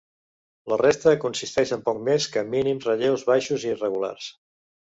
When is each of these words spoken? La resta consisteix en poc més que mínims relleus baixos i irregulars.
La 0.71 0.77
resta 0.81 1.13
consisteix 1.25 1.75
en 1.77 1.83
poc 1.91 2.01
més 2.09 2.27
que 2.37 2.45
mínims 2.55 2.89
relleus 2.91 3.29
baixos 3.31 3.69
i 3.69 3.73
irregulars. 3.77 4.35